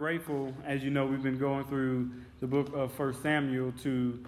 [0.00, 2.08] grateful, as you know, we've been going through
[2.40, 4.18] the book of First Samuel to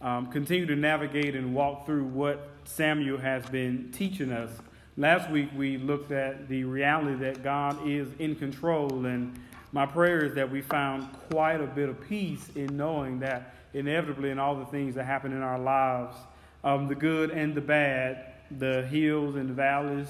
[0.00, 4.52] um, continue to navigate and walk through what Samuel has been teaching us.
[4.96, 9.36] Last week we looked at the reality that God is in control, and
[9.72, 14.30] my prayer is that we found quite a bit of peace in knowing that inevitably
[14.30, 16.16] in all the things that happen in our lives,
[16.62, 18.26] um, the good and the bad,
[18.58, 20.06] the hills and the valleys,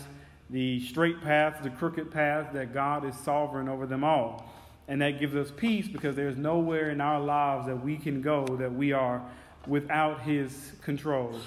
[0.51, 4.53] the straight paths, the crooked paths, that God is sovereign over them all.
[4.89, 8.47] And that gives us peace because there's nowhere in our lives that we can go
[8.59, 9.23] that we are
[9.67, 11.39] without His control.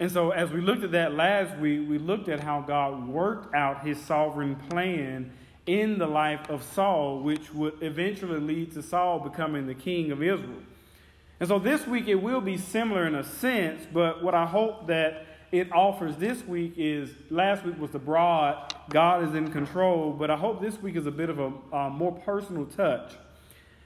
[0.00, 3.54] And so, as we looked at that last week, we looked at how God worked
[3.54, 5.32] out His sovereign plan
[5.66, 10.22] in the life of Saul, which would eventually lead to Saul becoming the king of
[10.22, 10.62] Israel.
[11.40, 14.86] And so, this week it will be similar in a sense, but what I hope
[14.88, 20.12] that it offers this week is last week was the broad God is in control,
[20.12, 23.12] but I hope this week is a bit of a uh, more personal touch.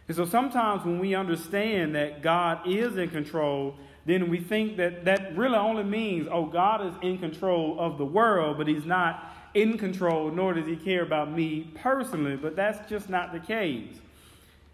[0.09, 5.05] And so sometimes when we understand that God is in control, then we think that
[5.05, 9.33] that really only means, oh, God is in control of the world, but He's not
[9.55, 12.37] in control, nor does He care about me personally.
[12.37, 13.95] But that's just not the case.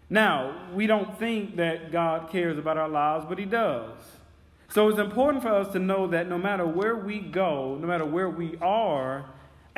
[0.09, 3.91] Now, we don't think that God cares about our lives, but He does.
[4.69, 8.05] So it's important for us to know that no matter where we go, no matter
[8.05, 9.25] where we are,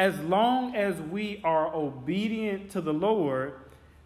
[0.02, 3.54] as long as we are obedient to the Lord,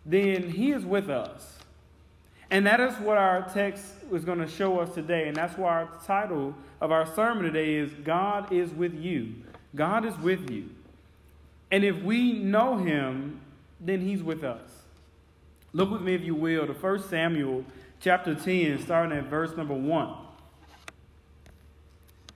[0.06, 1.58] then He is with us.
[2.52, 5.30] And that is what our text is going to show us today.
[5.30, 9.36] And that's why our title of our sermon today is God is with you.
[9.74, 10.70] God is with you.
[11.72, 13.40] And if we know Him,
[13.80, 14.70] then He's with us.
[15.72, 17.64] Look with me, if you will, to 1 Samuel
[18.02, 20.25] chapter 10, starting at verse number 1.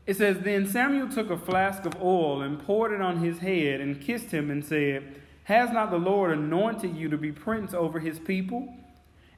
[0.10, 3.80] It says, Then Samuel took a flask of oil and poured it on his head
[3.80, 5.04] and kissed him and said,
[5.44, 8.74] Has not the Lord anointed you to be prince over his people?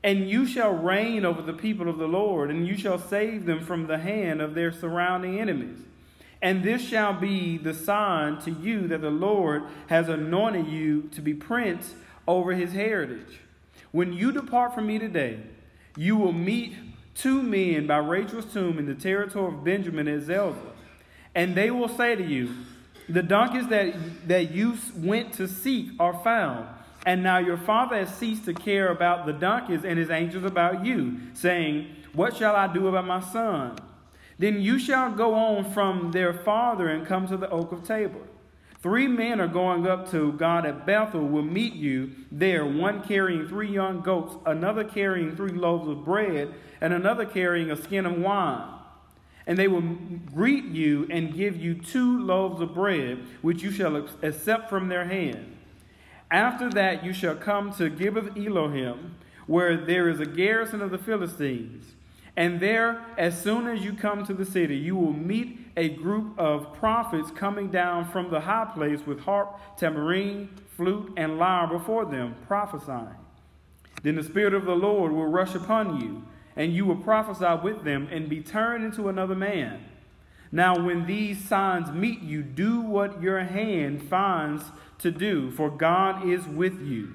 [0.01, 3.65] And you shall reign over the people of the Lord, and you shall save them
[3.65, 5.77] from the hand of their surrounding enemies.
[6.41, 11.21] And this shall be the sign to you that the Lord has anointed you to
[11.21, 11.95] be prince
[12.25, 13.41] over his heritage.
[13.91, 15.41] When you depart from me today,
[15.97, 16.75] you will meet
[17.13, 20.70] two men by Rachel's tomb in the territory of Benjamin at Zelzah.
[21.35, 22.53] And they will say to you,
[23.07, 26.67] The donkeys that, that you went to seek are found.
[27.05, 30.85] And now your father has ceased to care about the donkeys and his angels about
[30.85, 33.77] you, saying, What shall I do about my son?
[34.37, 38.27] Then you shall go on from their father and come to the oak of Tabor.
[38.81, 43.47] Three men are going up to God at Bethel will meet you there, one carrying
[43.47, 48.17] three young goats, another carrying three loaves of bread, and another carrying a skin of
[48.17, 48.80] wine.
[49.47, 53.95] And they will greet you and give you two loaves of bread, which you shall
[53.95, 55.57] accept from their hand.
[56.29, 59.15] After that, you shall come to Gibeath Elohim,
[59.47, 61.95] where there is a garrison of the Philistines.
[62.37, 66.37] And there, as soon as you come to the city, you will meet a group
[66.39, 72.05] of prophets coming down from the high place with harp, tambourine, flute, and lyre before
[72.05, 73.15] them, prophesying.
[74.03, 76.23] Then the Spirit of the Lord will rush upon you,
[76.55, 79.85] and you will prophesy with them and be turned into another man.
[80.51, 84.63] Now, when these signs meet you, do what your hand finds
[84.99, 87.13] to do, for God is with you.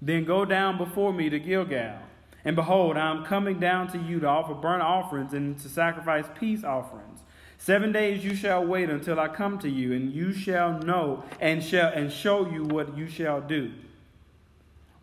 [0.00, 1.98] Then go down before me to Gilgal.
[2.44, 6.24] And behold, I am coming down to you to offer burnt offerings and to sacrifice
[6.38, 7.20] peace offerings.
[7.58, 11.62] Seven days you shall wait until I come to you, and you shall know and
[11.62, 13.70] shall and show you what you shall do.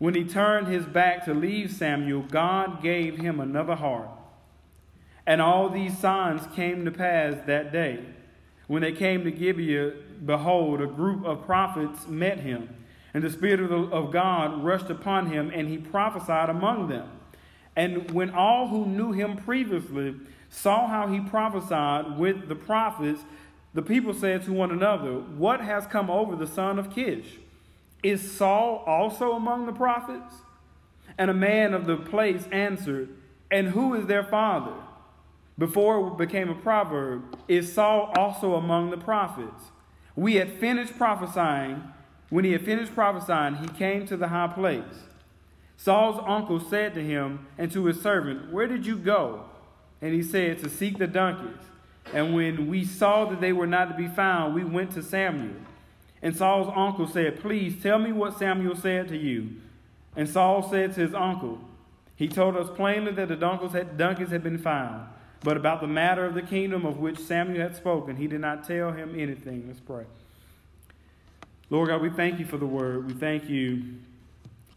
[0.00, 4.08] When he turned his back to leave Samuel, God gave him another heart.
[5.26, 8.00] And all these signs came to pass that day.
[8.66, 9.92] When they came to Gibeah,
[10.24, 12.70] behold, a group of prophets met him,
[13.12, 17.06] and the Spirit of, the, of God rushed upon him, and he prophesied among them.
[17.76, 20.14] And when all who knew him previously
[20.48, 23.20] saw how he prophesied with the prophets,
[23.74, 27.36] the people said to one another, What has come over the son of Kish?
[28.02, 30.34] Is Saul also among the prophets?
[31.18, 33.10] And a man of the place answered,
[33.50, 34.74] And who is their father?
[35.58, 39.64] Before it became a proverb, Is Saul also among the prophets?
[40.16, 41.82] We had finished prophesying.
[42.30, 45.04] When he had finished prophesying, he came to the high place.
[45.76, 49.44] Saul's uncle said to him and to his servant, Where did you go?
[50.00, 51.64] And he said, To seek the donkeys.
[52.12, 55.56] And when we saw that they were not to be found, we went to Samuel.
[56.22, 59.56] And Saul's uncle said, Please tell me what Samuel said to you.
[60.16, 61.58] And Saul said to his uncle,
[62.16, 63.72] He told us plainly that the donkeys
[64.30, 65.08] had, been found.
[65.42, 68.66] But about the matter of the kingdom of which Samuel had spoken, he did not
[68.66, 69.64] tell him anything.
[69.66, 70.04] Let's pray.
[71.70, 73.06] Lord God, we thank you for the word.
[73.06, 73.94] We thank you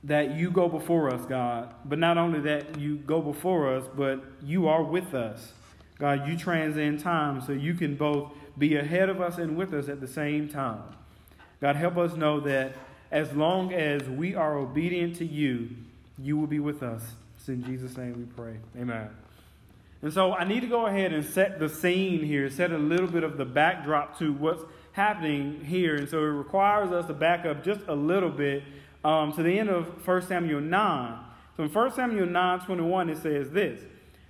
[0.04, 1.74] that you go before us, God.
[1.84, 5.54] But not only that you go before us, but you are with us.
[5.98, 9.90] God, you transcend time so you can both be ahead of us and with us
[9.90, 10.84] at the same time.
[11.64, 12.74] God, help us know that
[13.10, 15.70] as long as we are obedient to you,
[16.20, 17.02] you will be with us.
[17.38, 18.58] It's in Jesus' name we pray.
[18.78, 19.08] Amen.
[20.02, 23.08] And so I need to go ahead and set the scene here, set a little
[23.08, 24.62] bit of the backdrop to what's
[24.92, 25.96] happening here.
[25.96, 28.64] And so it requires us to back up just a little bit
[29.06, 31.20] um, to the end of 1 Samuel 9.
[31.56, 33.80] So in 1 Samuel 9 21, it says this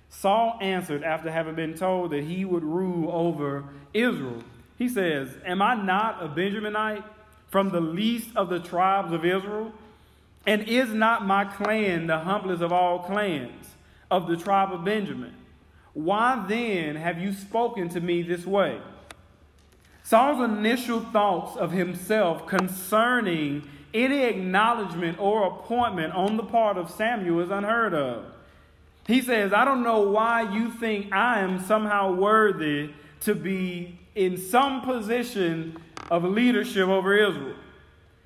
[0.08, 4.44] Saul answered after having been told that he would rule over Israel.
[4.78, 7.02] He says, Am I not a Benjaminite
[7.54, 9.70] from the least of the tribes of Israel?
[10.44, 13.68] And is not my clan the humblest of all clans
[14.10, 15.36] of the tribe of Benjamin?
[15.92, 18.80] Why then have you spoken to me this way?
[20.02, 27.38] Saul's initial thoughts of himself concerning any acknowledgement or appointment on the part of Samuel
[27.38, 28.24] is unheard of.
[29.06, 32.90] He says, I don't know why you think I am somehow worthy
[33.20, 35.76] to be in some position
[36.10, 37.56] of leadership over Israel.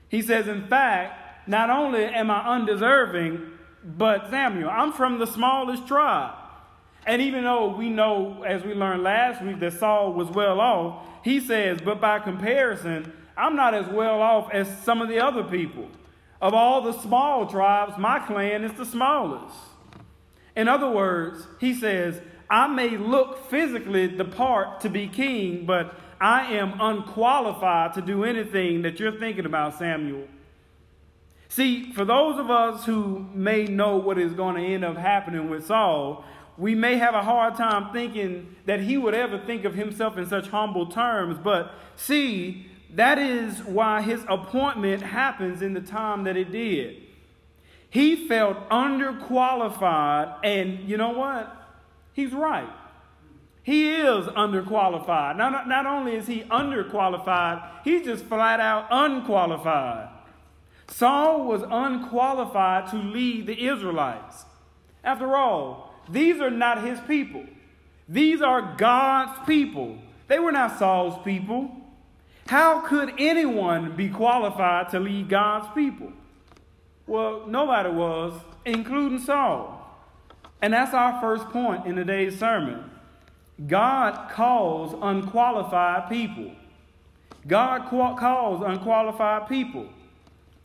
[0.08, 3.52] He says, in fact, not only am I undeserving,
[3.84, 6.34] but Samuel, I'm from the smallest tribe.
[7.06, 11.06] And even though we know, as we learned last week, that Saul was well off,
[11.24, 15.44] he says, but by comparison, I'm not as well off as some of the other
[15.44, 15.88] people.
[16.40, 19.54] Of all the small tribes, my clan is the smallest.
[20.54, 22.20] In other words, he says,
[22.50, 28.24] I may look physically the part to be king, but I am unqualified to do
[28.24, 30.26] anything that you're thinking about, Samuel.
[31.48, 35.48] See, for those of us who may know what is going to end up happening
[35.48, 36.24] with Saul,
[36.56, 40.26] we may have a hard time thinking that he would ever think of himself in
[40.26, 41.38] such humble terms.
[41.38, 47.02] But see, that is why his appointment happens in the time that it did.
[47.90, 51.54] He felt underqualified, and you know what?
[52.12, 52.68] He's right.
[53.62, 55.36] He is underqualified.
[55.36, 60.08] Not, not only is he underqualified, he's just flat out unqualified.
[60.88, 64.46] Saul was unqualified to lead the Israelites.
[65.04, 67.44] After all, these are not his people.
[68.08, 69.98] These are God's people.
[70.28, 71.70] They were not Saul's people.
[72.46, 76.12] How could anyone be qualified to lead God's people?
[77.06, 78.32] Well, nobody was,
[78.64, 79.74] including Saul.
[80.62, 82.90] And that's our first point in today's sermon.
[83.66, 86.52] God calls unqualified people.
[87.46, 89.88] God calls unqualified people.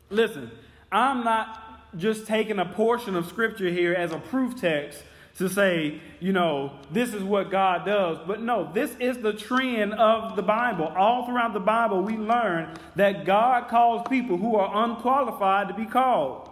[0.09, 0.51] Listen,
[0.91, 5.01] I'm not just taking a portion of scripture here as a proof text
[5.37, 8.19] to say, you know, this is what God does.
[8.27, 10.85] But no, this is the trend of the Bible.
[10.95, 15.85] All throughout the Bible, we learn that God calls people who are unqualified to be
[15.85, 16.49] called.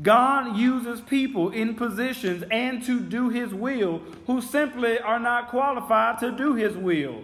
[0.00, 6.18] God uses people in positions and to do his will who simply are not qualified
[6.20, 7.22] to do his will.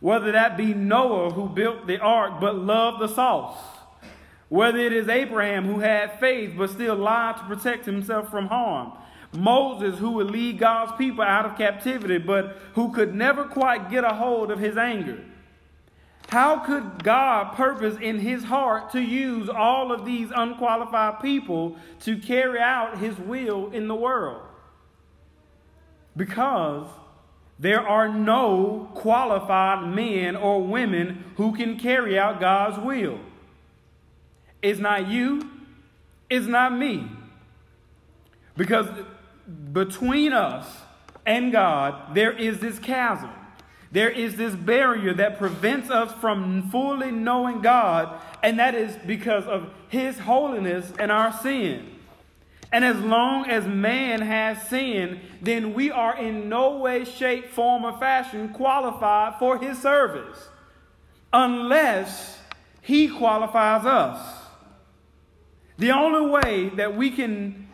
[0.00, 3.58] Whether that be Noah who built the ark but loved the sauce,
[4.48, 8.92] whether it is Abraham who had faith but still lied to protect himself from harm,
[9.32, 14.04] Moses, who would lead God's people out of captivity, but who could never quite get
[14.04, 15.20] a hold of his anger.
[16.30, 22.18] How could God purpose in his heart to use all of these unqualified people to
[22.18, 24.40] carry out his will in the world?
[26.16, 26.86] Because
[27.58, 33.18] there are no qualified men or women who can carry out God's will.
[34.62, 35.50] It's not you,
[36.30, 37.08] it's not me.
[38.56, 38.86] Because
[39.72, 40.64] between us
[41.26, 43.30] and God, there is this chasm.
[43.92, 49.44] There is this barrier that prevents us from fully knowing God, and that is because
[49.46, 51.96] of His holiness and our sin.
[52.72, 57.84] And as long as man has sin, then we are in no way, shape, form,
[57.84, 60.48] or fashion qualified for His service
[61.32, 62.38] unless
[62.82, 64.38] He qualifies us.
[65.78, 67.66] The only way that we can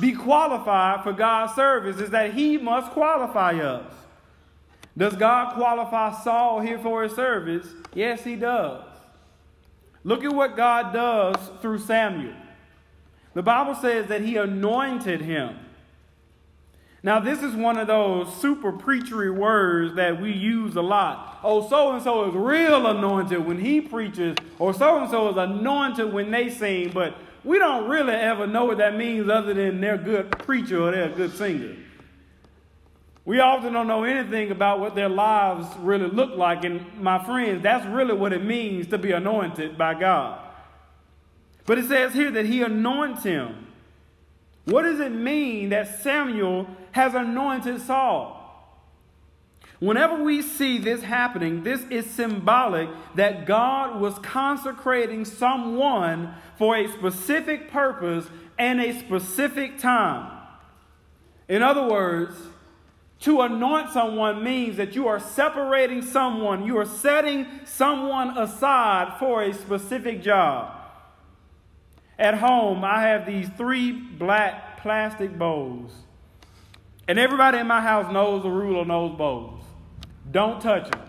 [0.00, 3.92] be qualified for God's service is that He must qualify us.
[4.96, 7.66] Does God qualify Saul here for his service?
[7.94, 8.84] Yes, He does.
[10.02, 12.34] Look at what God does through Samuel.
[13.34, 15.56] The Bible says that He anointed him.
[17.02, 21.40] Now, this is one of those super preachery words that we use a lot.
[21.42, 25.36] Oh, so and so is real anointed when he preaches, or so and so is
[25.38, 29.80] anointed when they sing, but we don't really ever know what that means other than
[29.80, 31.74] they're a good preacher or they're a good singer.
[33.24, 36.64] We often don't know anything about what their lives really look like.
[36.64, 40.40] And my friends, that's really what it means to be anointed by God.
[41.66, 43.66] But it says here that he anoints him.
[44.64, 48.38] What does it mean that Samuel has anointed Saul?
[49.80, 56.86] Whenever we see this happening, this is symbolic that God was consecrating someone for a
[56.92, 58.26] specific purpose
[58.58, 60.38] and a specific time.
[61.48, 62.36] In other words,
[63.20, 69.42] to anoint someone means that you are separating someone, you are setting someone aside for
[69.42, 70.74] a specific job.
[72.18, 75.92] At home, I have these three black plastic bowls.
[77.08, 79.64] And everybody in my house knows the rule on those bowls.
[80.30, 81.02] Don't touch them.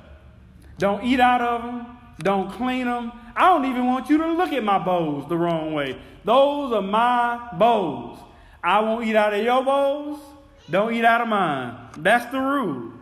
[0.77, 1.97] Don't eat out of them.
[2.19, 3.11] Don't clean them.
[3.35, 5.97] I don't even want you to look at my bowls the wrong way.
[6.25, 8.19] Those are my bowls.
[8.63, 10.19] I won't eat out of your bowls.
[10.71, 11.77] Don't eat out of mine.
[11.97, 12.93] That's the rule.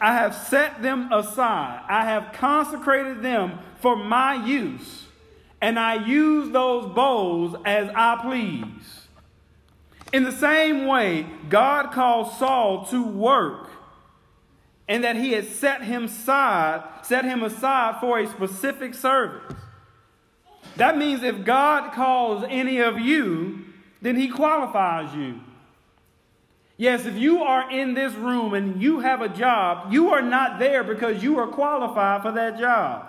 [0.00, 1.82] I have set them aside.
[1.88, 5.06] I have consecrated them for my use.
[5.62, 9.08] And I use those bowls as I please.
[10.12, 13.70] In the same way, God called Saul to work
[14.88, 19.56] and that he had set him aside, set him aside for a specific service.
[20.76, 23.64] That means if God calls any of you,
[24.02, 25.40] then he qualifies you.
[26.78, 30.58] Yes, if you are in this room and you have a job, you are not
[30.58, 33.06] there because you are qualified for that job.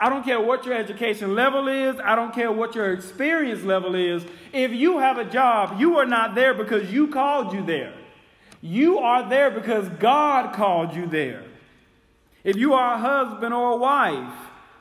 [0.00, 1.96] I don't care what your education level is.
[1.98, 4.24] I don't care what your experience level is.
[4.52, 7.94] If you have a job, you are not there because you called you there.
[8.60, 11.44] You are there because God called you there.
[12.44, 14.34] If you are a husband or a wife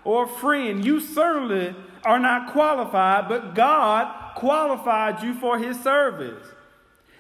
[0.03, 1.75] or a friend, you certainly
[2.05, 6.47] are not qualified, but God qualified you for his service.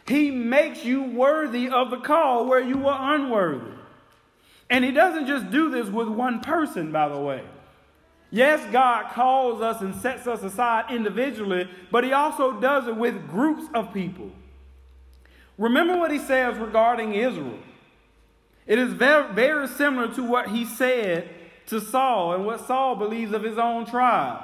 [0.07, 3.71] He makes you worthy of the call where you were unworthy.
[4.69, 7.43] And he doesn't just do this with one person, by the way.
[8.29, 13.27] Yes, God calls us and sets us aside individually, but he also does it with
[13.29, 14.31] groups of people.
[15.57, 17.59] Remember what he says regarding Israel.
[18.65, 21.29] It is very, very similar to what he said
[21.67, 24.43] to Saul and what Saul believes of his own tribe.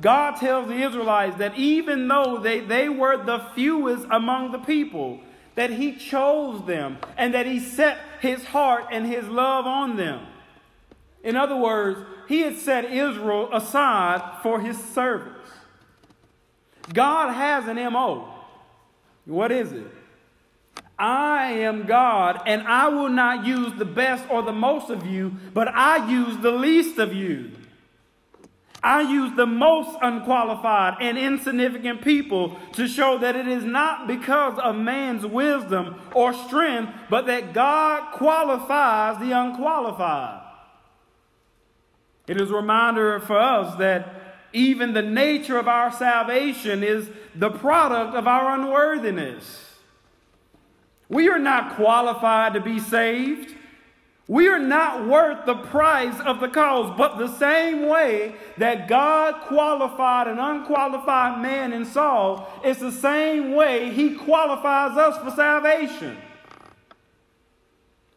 [0.00, 5.20] God tells the Israelites that even though they, they were the fewest among the people,
[5.54, 10.26] that he chose them and that he set his heart and his love on them.
[11.24, 11.98] In other words,
[12.28, 15.32] he had set Israel aside for his service.
[16.92, 18.32] God has an MO.
[19.24, 19.90] What is it?
[20.98, 25.34] I am God, and I will not use the best or the most of you,
[25.52, 27.50] but I use the least of you.
[28.86, 34.60] I use the most unqualified and insignificant people to show that it is not because
[34.60, 40.40] of man's wisdom or strength, but that God qualifies the unqualified.
[42.28, 47.50] It is a reminder for us that even the nature of our salvation is the
[47.50, 49.74] product of our unworthiness.
[51.08, 53.52] We are not qualified to be saved.
[54.28, 59.42] We are not worth the price of the cause, but the same way that God
[59.42, 66.16] qualified an unqualified man in Saul, it's the same way he qualifies us for salvation.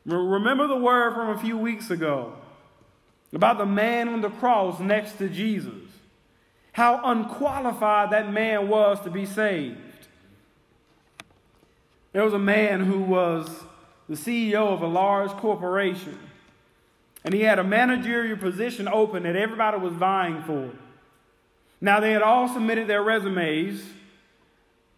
[0.06, 2.34] Remember the word from a few weeks ago
[3.32, 5.74] about the man on the cross next to Jesus.
[6.72, 9.78] How unqualified that man was to be saved.
[12.13, 13.48] There was a man who was
[14.10, 16.18] the CEO of a large corporation,
[17.24, 20.72] and he had a managerial position open that everybody was vying for.
[21.80, 23.82] Now, they had all submitted their resumes,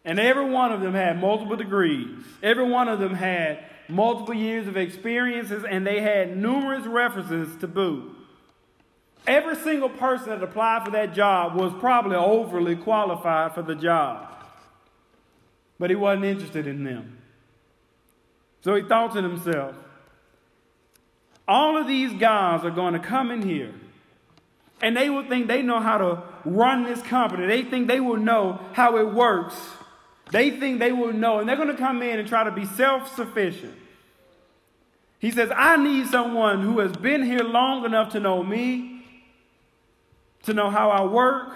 [0.03, 2.23] and every one of them had multiple degrees.
[2.41, 7.67] Every one of them had multiple years of experiences, and they had numerous references to
[7.67, 8.15] boot.
[9.27, 14.31] Every single person that applied for that job was probably overly qualified for the job
[15.81, 17.17] but he wasn't interested in them.
[18.61, 19.75] So he thought to himself,
[21.47, 23.73] all of these guys are going to come in here
[24.81, 27.45] and they will think they know how to run this company.
[27.45, 29.55] They think they will know how it works.
[30.31, 32.65] They think they will know, and they're going to come in and try to be
[32.65, 33.75] self sufficient.
[35.19, 39.05] He says, I need someone who has been here long enough to know me,
[40.43, 41.53] to know how I work,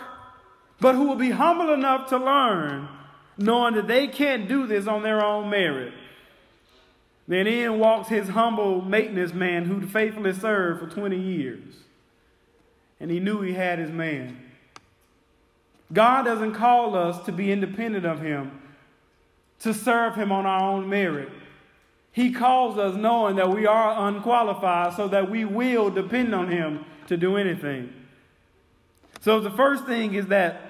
[0.80, 2.90] but who will be humble enough to learn
[3.38, 5.94] knowing that they can't do this on their own merit.
[7.28, 11.76] Then in walks his humble maintenance man who faithfully served for 20 years.
[13.00, 14.42] And he knew he had his man.
[15.92, 18.62] God doesn't call us to be independent of him,
[19.60, 21.30] to serve him on our own merit.
[22.12, 26.86] He calls us knowing that we are unqualified so that we will depend on him
[27.08, 27.94] to do anything.
[29.22, 30.62] So the first thing is that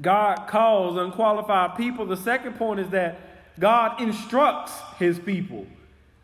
[0.00, 2.06] God calls unqualified people.
[2.06, 5.66] The second point is that God instructs his people.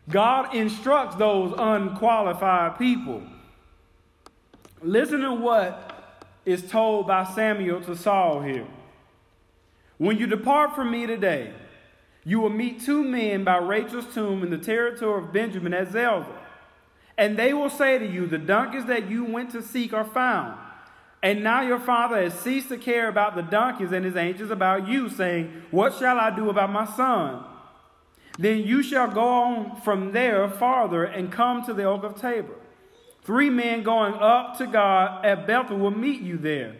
[0.09, 3.23] God instructs those unqualified people.
[4.81, 8.65] Listen to what is told by Samuel to Saul here.
[9.97, 11.53] When you depart from me today,
[12.23, 16.39] you will meet two men by Rachel's tomb in the territory of Benjamin at Zelzah.
[17.17, 20.59] And they will say to you, The donkeys that you went to seek are found.
[21.23, 24.87] And now your father has ceased to care about the donkeys and is anxious about
[24.87, 27.43] you, saying, What shall I do about my son?
[28.39, 32.55] Then you shall go on from there farther and come to the oak of Tabor.
[33.23, 36.75] Three men going up to God at Bethel will meet you there.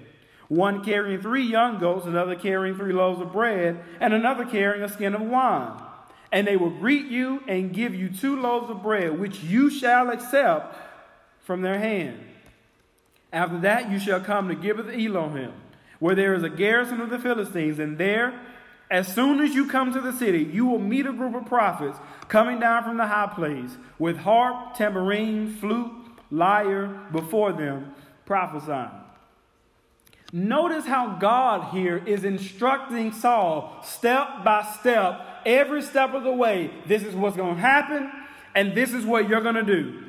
[0.47, 4.89] One carrying three young goats, another carrying three loaves of bread, and another carrying a
[4.89, 5.79] skin of wine.
[6.31, 10.09] And they will greet you and give you two loaves of bread, which you shall
[10.09, 10.75] accept
[11.43, 12.19] from their hand.
[13.33, 15.53] After that, you shall come to Gibeath Elohim,
[15.99, 18.39] where there is a garrison of the Philistines, and there,
[18.89, 21.97] as soon as you come to the city, you will meet a group of prophets
[22.27, 25.91] coming down from the high place with harp, tambourine, flute,
[26.29, 27.93] lyre before them,
[28.25, 28.89] prophesying.
[30.33, 36.71] Notice how God here is instructing Saul step by step, every step of the way.
[36.85, 38.11] This is what's going to happen,
[38.55, 40.03] and this is what you're going to do.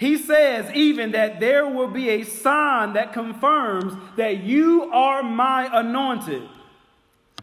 [0.00, 5.68] He says even that there will be a sign that confirms that you are my
[5.78, 6.48] anointed.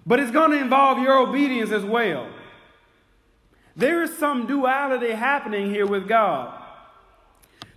[0.08, 2.28] But it's going to involve your obedience as well.
[3.76, 6.52] There is some duality happening here with God.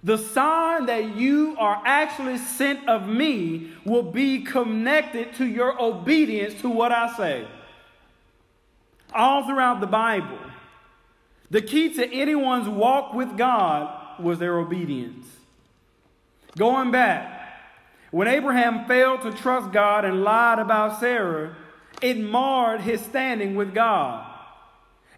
[0.03, 6.59] The sign that you are actually sent of me will be connected to your obedience
[6.63, 7.47] to what I say.
[9.13, 10.39] All throughout the Bible,
[11.51, 15.27] the key to anyone's walk with God was their obedience.
[16.57, 17.41] Going back,
[18.11, 21.57] when Abraham failed to trust God and lied about Sarah,
[22.03, 24.27] it marred his standing with God.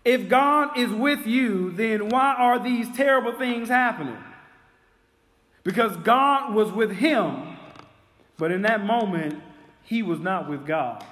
[0.05, 4.19] If God is with you, then why are these terrible things happening?
[5.65, 7.57] Because God was with him,
[8.37, 9.41] but in that moment,
[9.85, 11.05] he was not with God.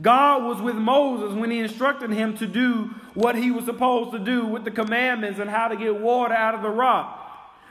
[0.00, 4.18] God was with Moses when he instructed him to do what he was supposed to
[4.18, 7.20] do with the commandments and how to get water out of the rock.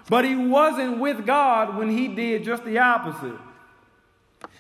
[0.10, 3.40] But he wasn't with God when he did just the opposite.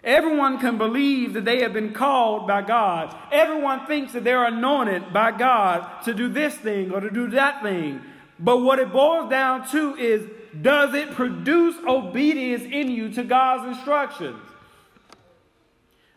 [0.04, 3.16] Everyone can believe that they have been called by God.
[3.32, 7.64] Everyone thinks that they're anointed by God to do this thing or to do that
[7.64, 8.02] thing.
[8.40, 10.30] But what it boils down to is
[10.62, 14.40] does it produce obedience in you to God's instructions?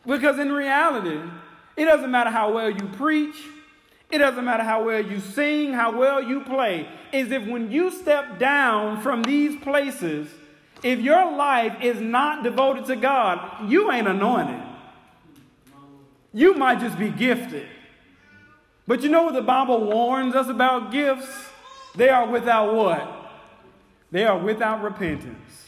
[0.07, 1.21] Because in reality,
[1.77, 3.37] it doesn't matter how well you preach,
[4.11, 6.89] it doesn't matter how well you sing, how well you play.
[7.13, 10.29] Is if when you step down from these places,
[10.83, 14.63] if your life is not devoted to God, you ain't anointed.
[16.33, 17.67] You might just be gifted.
[18.87, 21.27] But you know what the Bible warns us about gifts?
[21.97, 23.13] They are without what?
[24.13, 25.66] They are without repentance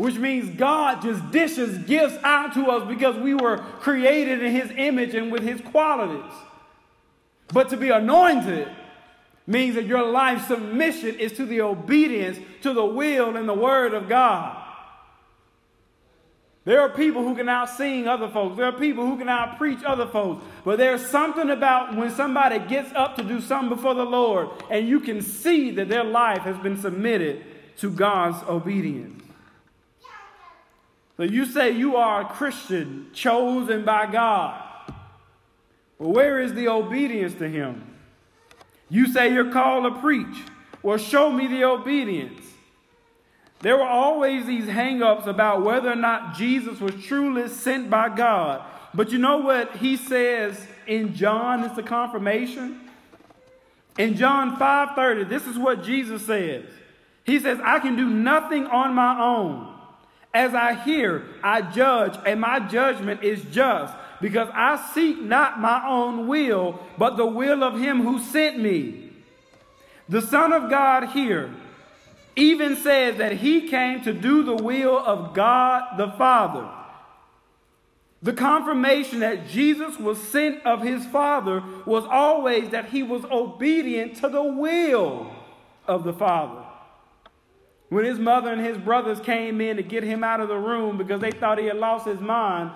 [0.00, 4.70] which means God just dishes gifts out to us because we were created in His
[4.74, 6.32] image and with His qualities.
[7.48, 8.66] But to be anointed
[9.46, 13.92] means that your life submission is to the obedience to the will and the word
[13.92, 14.56] of God.
[16.64, 18.56] There are people who can out sing other folks.
[18.56, 20.42] There are people who can out preach other folks.
[20.64, 24.88] But there's something about when somebody gets up to do something before the Lord and
[24.88, 27.44] you can see that their life has been submitted
[27.78, 29.24] to God's obedience.
[31.20, 34.58] So you say you are a Christian chosen by God.
[35.98, 37.94] Well, where is the obedience to Him?
[38.88, 40.34] You say you're called to preach.
[40.82, 42.42] Well, show me the obedience.
[43.58, 48.08] There were always these hang ups about whether or not Jesus was truly sent by
[48.08, 48.64] God.
[48.94, 51.64] But you know what he says in John?
[51.64, 52.80] It's the confirmation.
[53.98, 56.64] In John 5:30, this is what Jesus says.
[57.24, 59.79] He says, I can do nothing on my own.
[60.32, 65.84] As I hear, I judge, and my judgment is just, because I seek not my
[65.86, 69.10] own will, but the will of him who sent me.
[70.08, 71.50] The Son of God here
[72.36, 76.68] even says that he came to do the will of God the Father.
[78.22, 84.16] The confirmation that Jesus was sent of his Father was always that he was obedient
[84.16, 85.30] to the will
[85.86, 86.64] of the Father.
[87.90, 90.96] When his mother and his brothers came in to get him out of the room
[90.96, 92.70] because they thought he had lost his mind,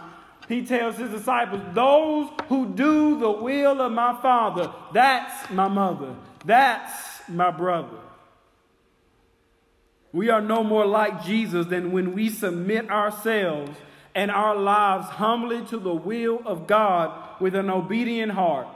[0.48, 6.14] he tells his disciples, Those who do the will of my Father, that's my mother,
[6.44, 7.96] that's my brother.
[10.12, 13.76] We are no more like Jesus than when we submit ourselves
[14.16, 18.68] and our lives humbly to the will of God with an obedient heart.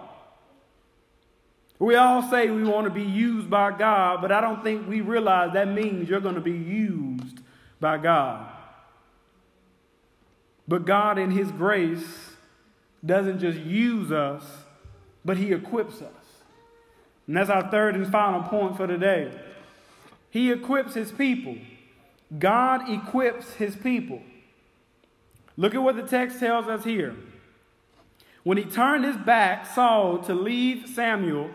[1.78, 5.00] We all say we want to be used by God, but I don't think we
[5.00, 7.40] realize that means you're going to be used
[7.80, 8.48] by God.
[10.66, 12.32] But God, in His grace,
[13.04, 14.42] doesn't just use us,
[15.24, 16.12] but He equips us.
[17.26, 19.30] And that's our third and final point for today.
[20.30, 21.56] He equips His people.
[22.38, 24.20] God equips His people.
[25.56, 27.14] Look at what the text tells us here.
[28.44, 31.50] When he turned his back, Saul, to leave Samuel,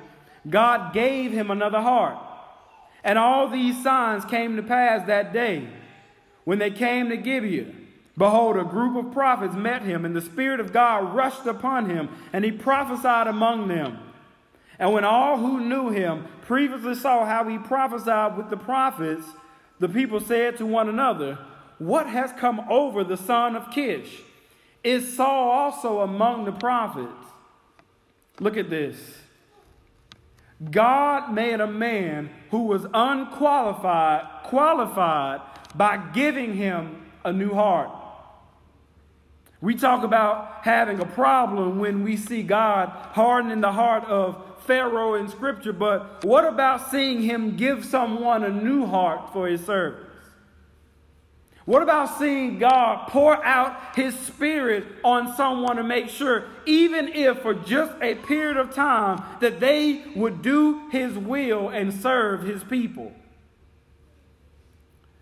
[0.49, 2.17] God gave him another heart.
[3.03, 5.67] And all these signs came to pass that day.
[6.45, 7.71] When they came to Gibeah,
[8.17, 12.09] behold, a group of prophets met him, and the Spirit of God rushed upon him,
[12.31, 13.99] and he prophesied among them.
[14.79, 19.25] And when all who knew him previously saw how he prophesied with the prophets,
[19.79, 21.37] the people said to one another,
[21.77, 24.21] What has come over the son of Kish?
[24.83, 27.27] Is Saul also among the prophets?
[28.39, 28.97] Look at this.
[30.71, 35.41] God made a man who was unqualified qualified
[35.75, 37.89] by giving him a new heart.
[39.61, 45.15] We talk about having a problem when we see God hardening the heart of Pharaoh
[45.15, 50.12] in Scripture, but what about seeing him give someone a new heart for his service?
[51.65, 57.41] What about seeing God pour out his spirit on someone to make sure, even if
[57.41, 62.63] for just a period of time, that they would do his will and serve his
[62.65, 63.13] people?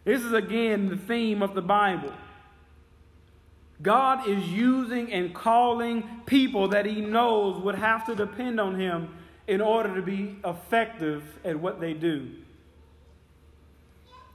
[0.04, 2.12] This is again the theme of the Bible.
[3.84, 9.10] God is using and calling people that he knows would have to depend on him
[9.48, 12.32] in order to be effective at what they do.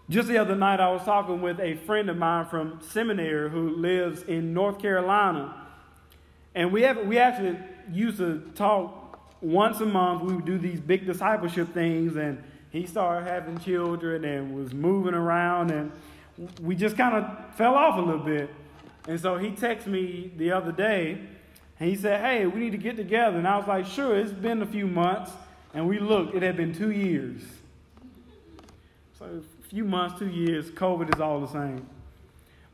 [0.08, 3.70] Just the other night, I was talking with a friend of mine from seminary who
[3.70, 5.66] lives in North Carolina.
[6.54, 7.58] And we, have, we actually
[7.92, 10.22] used to talk once a month.
[10.22, 15.14] We would do these big discipleship things, and he started having children and was moving
[15.14, 15.90] around, and
[16.62, 18.48] we just kind of fell off a little bit.
[19.08, 21.18] And so he texted me the other day,
[21.80, 23.38] and he said, Hey, we need to get together.
[23.38, 25.32] And I was like, Sure, it's been a few months.
[25.74, 27.42] And we looked, it had been two years.
[29.18, 31.86] So few months, two years, COVID is all the same.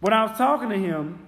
[0.01, 1.19] When I was talking to him,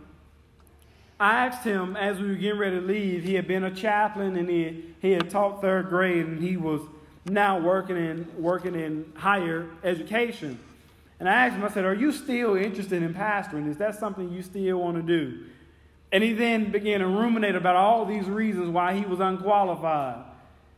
[1.18, 4.36] I asked him as we were getting ready to leave, he had been a chaplain
[4.36, 6.80] and he, he had taught third grade and he was
[7.24, 10.58] now working in, working in higher education.
[11.20, 13.68] And I asked him, I said, Are you still interested in pastoring?
[13.68, 15.44] Is that something you still want to do?
[16.12, 20.24] And he then began to ruminate about all these reasons why he was unqualified.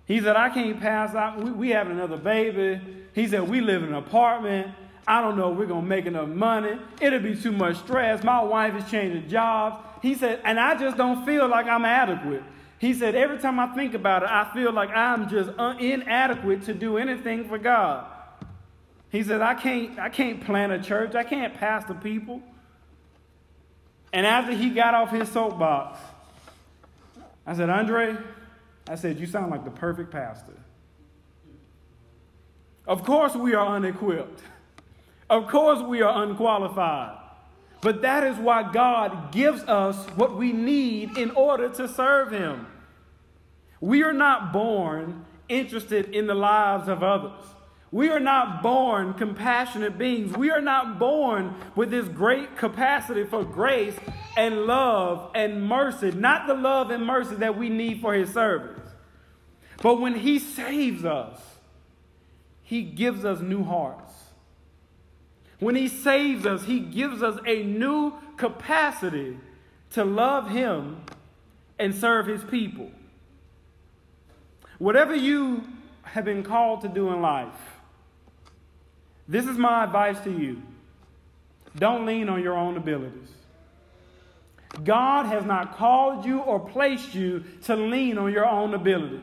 [0.06, 1.42] He said, I can't pass out.
[1.42, 2.80] We, we have another baby.
[3.12, 4.72] He said, We live in an apartment.
[5.08, 6.78] I don't know if we're going to make enough money.
[7.00, 8.24] It'll be too much stress.
[8.24, 9.84] My wife is changing jobs.
[10.02, 12.42] He said, and I just don't feel like I'm adequate.
[12.78, 16.64] He said, every time I think about it, I feel like I'm just un- inadequate
[16.64, 18.06] to do anything for God.
[19.10, 21.14] He said, I can't, I can't plant a church.
[21.14, 22.42] I can't pastor people.
[24.12, 26.00] And after he got off his soapbox,
[27.46, 28.16] I said, Andre,
[28.88, 30.54] I said, You sound like the perfect pastor.
[32.86, 34.40] Of course, we are unequipped.
[35.28, 37.18] Of course, we are unqualified.
[37.80, 42.66] But that is why God gives us what we need in order to serve Him.
[43.80, 47.44] We are not born interested in the lives of others.
[47.96, 50.36] We are not born compassionate beings.
[50.36, 53.96] We are not born with this great capacity for grace
[54.36, 58.82] and love and mercy, not the love and mercy that we need for His service.
[59.80, 61.40] But when He saves us,
[62.62, 64.12] He gives us new hearts.
[65.58, 69.38] When He saves us, He gives us a new capacity
[69.92, 71.00] to love Him
[71.78, 72.90] and serve His people.
[74.76, 75.64] Whatever you
[76.02, 77.75] have been called to do in life,
[79.28, 80.62] this is my advice to you.
[81.76, 83.28] Don't lean on your own abilities.
[84.84, 89.20] God has not called you or placed you to lean on your own abilities.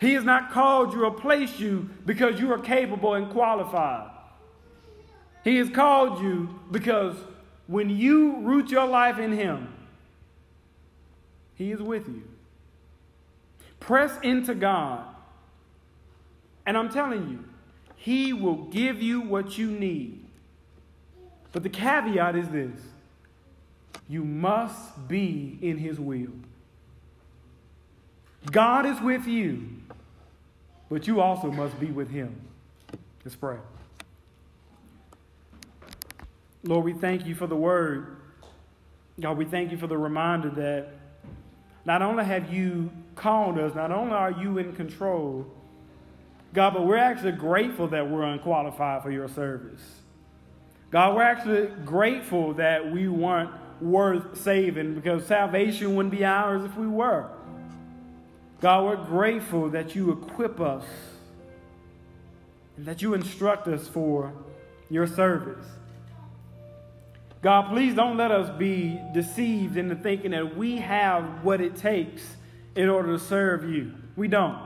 [0.00, 4.10] He has not called you or placed you because you are capable and qualified.
[5.44, 7.16] He has called you because
[7.66, 9.72] when you root your life in Him,
[11.54, 12.22] He is with you.
[13.80, 15.04] Press into God.
[16.66, 17.44] And I'm telling you,
[18.04, 20.22] He will give you what you need.
[21.52, 22.78] But the caveat is this
[24.10, 26.34] you must be in His will.
[28.50, 29.68] God is with you,
[30.90, 32.38] but you also must be with Him.
[33.24, 33.56] Let's pray.
[36.62, 38.18] Lord, we thank you for the word.
[39.18, 40.88] God, we thank you for the reminder that
[41.86, 45.46] not only have you called us, not only are you in control,
[46.54, 49.82] God, but we're actually grateful that we're unqualified for your service.
[50.92, 56.76] God, we're actually grateful that we weren't worth saving because salvation wouldn't be ours if
[56.76, 57.28] we were.
[58.60, 60.84] God, we're grateful that you equip us
[62.76, 64.32] and that you instruct us for
[64.88, 65.66] your service.
[67.42, 72.22] God, please don't let us be deceived into thinking that we have what it takes
[72.76, 73.92] in order to serve you.
[74.14, 74.63] We don't.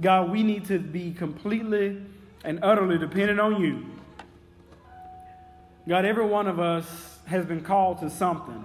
[0.00, 2.00] God, we need to be completely
[2.44, 3.84] and utterly dependent on you.
[5.88, 8.64] God, every one of us has been called to something.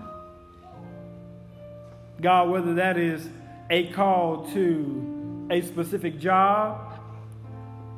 [2.21, 3.27] God, whether that is
[3.69, 6.99] a call to a specific job,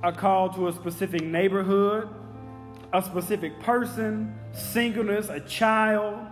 [0.03, 2.09] a call to a specific neighborhood,
[2.93, 6.25] a specific person, singleness, a child.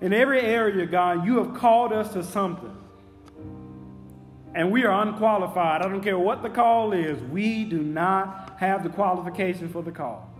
[0.00, 2.76] In every area, God, you have called us to something.
[4.54, 5.82] And we are unqualified.
[5.82, 9.92] I don't care what the call is, we do not have the qualification for the
[9.92, 10.30] call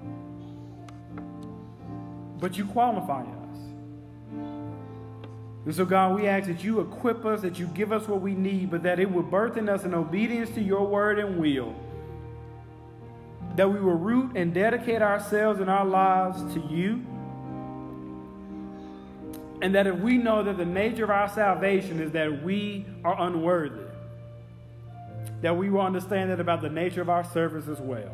[2.40, 3.58] but you qualify us.
[5.66, 8.34] And so, God, we ask that you equip us, that you give us what we
[8.34, 11.74] need, but that it will birth in us an obedience to your word and will.
[13.56, 17.04] That we will root and dedicate ourselves and our lives to you.
[19.60, 23.20] And that if we know that the nature of our salvation is that we are
[23.20, 23.84] unworthy,
[25.42, 28.12] that we will understand that about the nature of our service as well.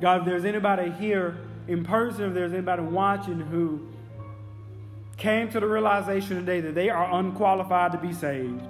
[0.00, 1.36] God, if there's anybody here
[1.66, 3.88] in person, if there's anybody watching who
[5.16, 8.62] came to the realization today that they are unqualified to be saved,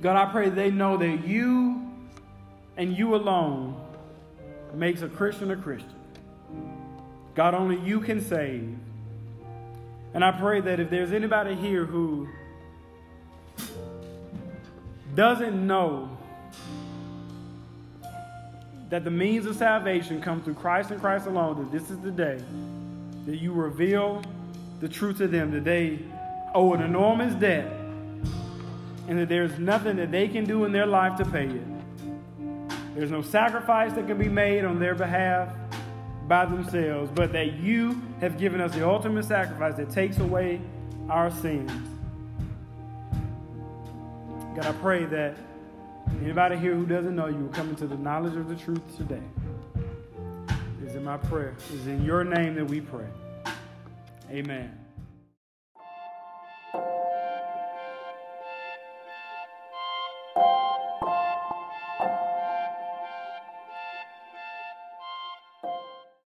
[0.00, 1.90] God, I pray they know that you
[2.76, 3.80] and you alone
[4.74, 5.94] makes a Christian a Christian.
[7.34, 8.76] God, only you can save.
[10.14, 12.28] And I pray that if there's anybody here who
[15.14, 16.16] doesn't know
[18.88, 22.10] that the means of salvation come through Christ and Christ alone, that this is the
[22.10, 22.38] day
[23.26, 24.22] that you reveal
[24.80, 25.98] the truth to them, that they
[26.54, 27.66] owe an enormous debt,
[29.08, 31.62] and that there's nothing that they can do in their life to pay it.
[32.94, 35.48] There's no sacrifice that can be made on their behalf
[36.28, 40.60] by themselves, but that you have given us the ultimate sacrifice that takes away
[41.08, 41.72] our sins.
[44.54, 45.36] God, I pray that
[46.20, 49.22] Anybody here who doesn't know you will come into the knowledge of the truth today.
[50.86, 51.54] Is in my prayer.
[51.72, 53.06] Is in your name that we pray.
[54.30, 54.81] Amen.